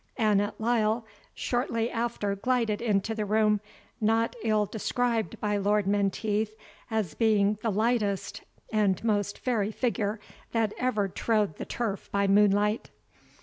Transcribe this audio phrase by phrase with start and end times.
[0.17, 1.05] Annot Lyle
[1.35, 3.61] shortly after glided into the room,
[4.01, 6.55] not ill described by Lord Menteith
[6.89, 8.41] as being the lightest
[8.73, 10.19] and most fairy figure
[10.53, 12.89] that ever trode the turf by moonlight.